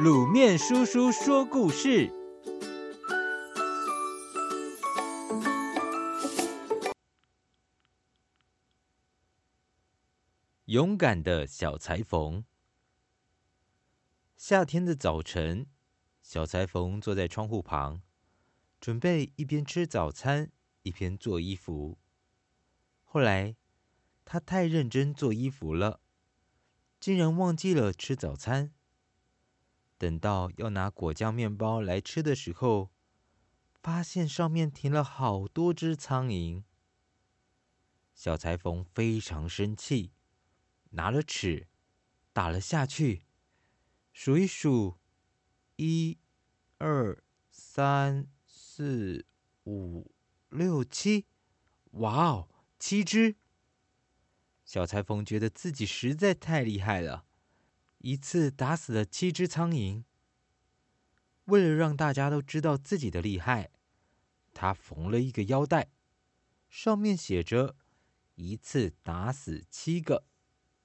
[0.00, 2.10] 卤面叔叔说故事：
[10.64, 12.42] 勇敢的小裁缝。
[14.34, 15.66] 夏天的早晨，
[16.22, 18.00] 小裁缝坐在窗户旁，
[18.80, 20.50] 准备一边吃早餐
[20.84, 21.98] 一边做衣服。
[23.04, 23.56] 后来，
[24.24, 26.00] 他太认真做衣服了，
[26.98, 28.72] 竟然忘记了吃早餐。
[30.02, 32.90] 等到要拿果酱面包来吃的时候，
[33.80, 36.64] 发现上面停了好多只苍蝇。
[38.12, 40.10] 小裁缝非常生气，
[40.90, 41.68] 拿了尺
[42.32, 43.22] 打了下去，
[44.12, 44.98] 数一数，
[45.76, 46.18] 一、
[46.78, 49.24] 二、三、四、
[49.66, 50.10] 五、
[50.48, 51.26] 六、七，
[51.92, 53.36] 哇哦，七只！
[54.64, 57.24] 小裁缝觉得自己实在太厉害了。
[58.02, 60.04] 一次打死了七只苍蝇。
[61.46, 63.70] 为了让大家都知道自己的厉害，
[64.52, 65.90] 他缝了一个腰带，
[66.68, 67.76] 上面写着
[68.34, 70.24] “一次打死七个”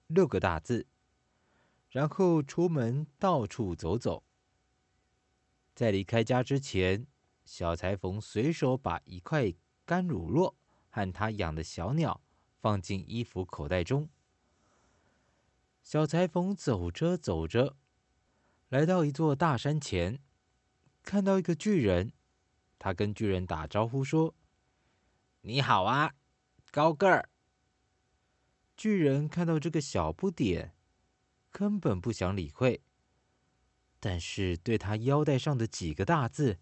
[0.08, 0.88] 六个大字。
[1.90, 4.24] 然后出门到处走走。
[5.74, 7.08] 在离开家之前，
[7.46, 9.54] 小裁缝随手把一块
[9.86, 10.54] 干乳酪
[10.90, 12.22] 和他养的小鸟
[12.60, 14.10] 放进衣服口袋中。
[15.90, 17.78] 小裁缝走着走着，
[18.68, 20.20] 来到一座大山前，
[21.02, 22.12] 看到一个巨人。
[22.78, 24.36] 他跟巨人打招呼说
[25.44, 26.14] ：“你好啊，
[26.72, 27.30] 高个儿。”
[28.76, 30.76] 巨人看到这个小不点，
[31.52, 32.82] 根本不想理会，
[34.02, 36.60] 但是对他腰带上的几个大字，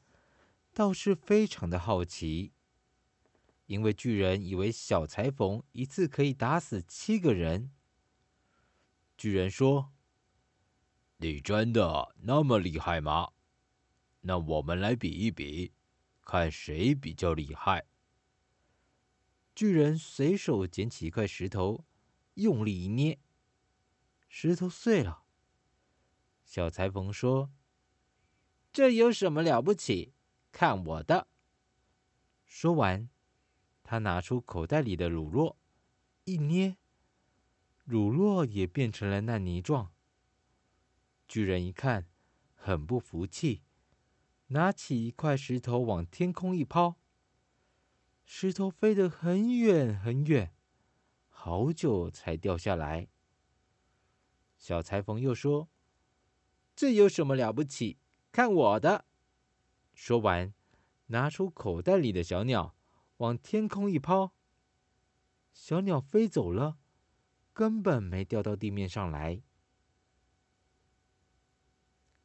[0.71, 2.53] 倒是非常的好奇。
[3.65, 7.71] 因为巨人以为小裁缝一次可以打死七个人。
[9.17, 9.93] 巨人说
[11.17, 13.31] ：“你真的那么厉害吗？
[14.21, 15.71] 那我们来比一比，
[16.21, 17.85] 看谁比较厉害。”
[19.55, 21.85] 巨人随手捡起一块石头，
[22.33, 23.19] 用力一捏，
[24.27, 25.23] 石头碎了。
[26.43, 27.51] 小裁缝说
[28.73, 30.13] ：“这有什么了不起？
[30.51, 31.29] 看我的！”
[32.45, 33.09] 说完，
[33.81, 35.55] 他拿出口袋里的乳酪，
[36.25, 36.77] 一捏。
[37.85, 39.93] 乳酪也变成了烂泥状。
[41.27, 42.07] 巨人一看，
[42.55, 43.61] 很不服气，
[44.47, 46.95] 拿起一块石头往天空一抛，
[48.25, 50.51] 石头飞得很远很远，
[51.29, 53.07] 好久才掉下来。
[54.57, 55.69] 小裁缝又说
[56.75, 57.99] ：“这有什么了不起？
[58.31, 59.05] 看我的！”
[59.93, 60.53] 说完，
[61.07, 62.75] 拿出口袋里的小鸟，
[63.17, 64.33] 往天空一抛，
[65.53, 66.79] 小鸟飞走了。
[67.55, 69.41] 根本没掉到地面上来。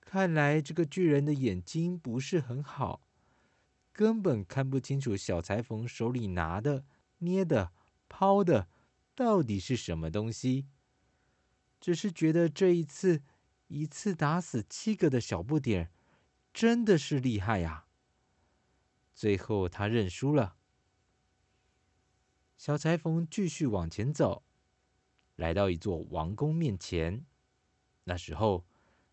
[0.01, 3.07] 看来这个巨人的眼睛不是很好，
[3.93, 6.85] 根本看不清楚小裁缝手里拿的、
[7.19, 7.71] 捏的、
[8.09, 8.69] 抛的
[9.15, 10.67] 到底是什么东西。
[11.81, 13.23] 只是觉得这一次
[13.69, 15.93] 一次打死七个的小不点，
[16.53, 17.87] 真的是厉害呀！
[19.15, 20.57] 最后他认输了。
[22.57, 24.45] 小裁缝继续往前走。
[25.41, 27.25] 来到一座王宫面前，
[28.05, 28.67] 那时候，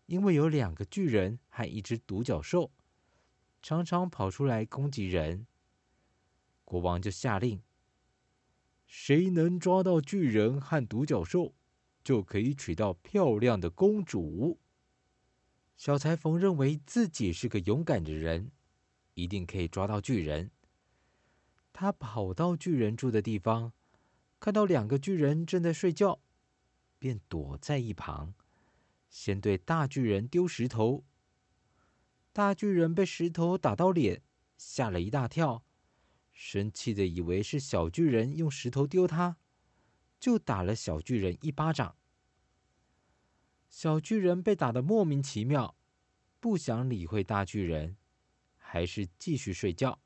[0.04, 2.70] 因为有两个巨人和一只独角兽，
[3.62, 5.46] 常常跑出来攻击人。
[6.66, 7.62] 国王就下令：
[8.86, 11.54] 谁能抓到巨人和独角兽，
[12.04, 14.60] 就可以娶到漂亮的公主。
[15.78, 18.50] 小裁缝认为自己是个勇敢的人，
[19.14, 20.50] 一定可以抓到巨人。
[21.72, 23.72] 他跑到巨人住的地方。
[24.40, 26.20] 看到两个巨人正在睡觉，
[26.98, 28.34] 便躲在一旁，
[29.08, 31.04] 先对大巨人丢石头。
[32.32, 34.22] 大巨人被石头打到脸，
[34.56, 35.64] 吓了一大跳，
[36.32, 39.36] 生气的以为是小巨人用石头丢他，
[40.20, 41.96] 就打了小巨人一巴掌。
[43.68, 45.76] 小巨人被打得莫名其妙，
[46.38, 47.96] 不想理会大巨人，
[48.56, 50.00] 还是继续睡觉。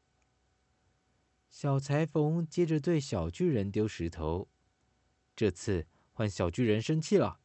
[1.52, 4.48] 小裁缝接着对小巨人丢石头，
[5.36, 7.40] 这次换小巨人生气了，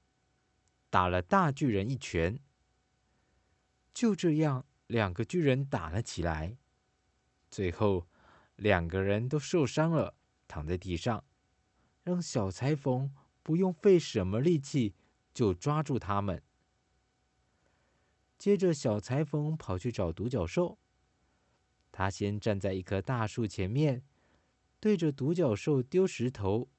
[0.89, 2.39] 打了大巨人一拳。
[3.93, 6.57] 就这样，两个巨人打了起来，
[7.51, 8.07] 最后
[8.55, 10.15] 两个人都受伤了，
[10.47, 11.25] 躺在地上，
[12.03, 13.13] 让小裁缝
[13.43, 14.95] 不用费什么力气
[15.33, 16.41] 就抓住他们。
[18.37, 20.79] 接着，小裁缝跑去找独角兽。
[21.97, 24.03] 他先站在一棵大树前面，
[24.79, 26.69] 对着独角兽丢石头。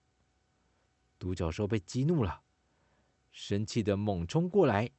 [1.19, 2.45] 独角兽被激怒了，
[3.33, 4.93] 生气的猛冲过来。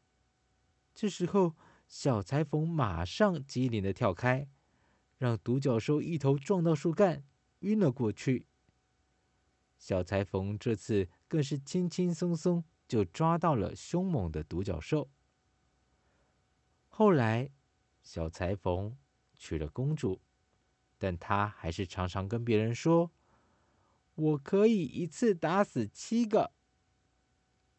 [0.93, 1.55] 这时候，
[1.87, 4.49] 小裁缝马上机灵的跳开，
[5.17, 7.23] 让独角兽一头撞到树干，
[7.59, 8.45] 晕了过去。
[9.77, 15.09] 小裁缝这次更是轻轻松松就抓到了凶猛的独角兽。
[16.89, 17.49] 后来，
[18.01, 18.97] 小裁缝
[19.39, 20.19] 娶了公主，
[20.99, 23.09] 但他还是常常跟别人说
[24.13, 26.51] ：“我可以一次打死七个。”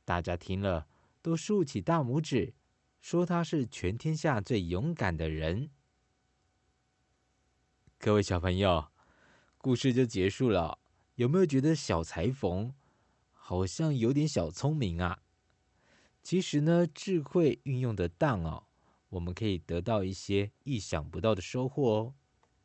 [0.04, 0.88] 大家听了
[1.22, 2.54] 都竖起大拇指，
[3.00, 5.70] 说他是全天下最勇敢的人。
[7.98, 8.88] 各位小朋友，
[9.58, 10.78] 故事就结束了。
[11.16, 12.74] 有没有觉得小裁缝
[13.30, 15.20] 好像有点小聪明啊？
[16.22, 18.66] 其实呢，智慧运用得当哦，
[19.10, 22.14] 我们可以得到一些意想不到的收获哦。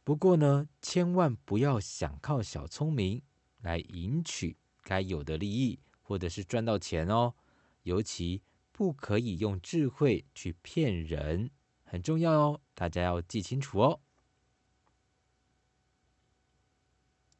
[0.04, 3.22] 不过呢，千万不要想靠小聪明
[3.62, 5.80] 来赢取该有的利益。
[6.08, 7.34] 或者是赚到钱哦，
[7.82, 11.50] 尤其不可以用智慧去骗人，
[11.84, 14.00] 很重要哦，大家要记清楚哦。